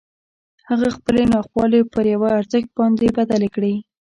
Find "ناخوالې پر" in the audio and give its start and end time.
1.33-2.03